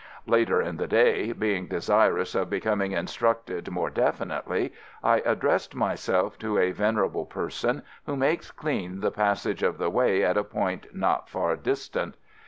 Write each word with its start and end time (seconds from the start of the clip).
Later 0.25 0.59
in 0.59 0.77
the 0.77 0.87
day, 0.87 1.31
being 1.31 1.67
desirous 1.67 2.33
of 2.33 2.49
becoming 2.49 2.91
instructed 2.93 3.69
more 3.69 3.91
definitely, 3.91 4.73
I 5.03 5.17
addressed 5.25 5.75
myself 5.75 6.39
to 6.39 6.57
a 6.57 6.71
venerable 6.71 7.27
person 7.27 7.83
who 8.07 8.15
makes 8.15 8.49
clean 8.49 9.01
the 9.01 9.11
passage 9.11 9.61
of 9.61 9.77
the 9.77 9.91
way 9.91 10.23
at 10.23 10.37
a 10.37 10.43
point 10.43 10.87
not 10.95 11.29
far 11.29 11.55
distant. 11.55 12.15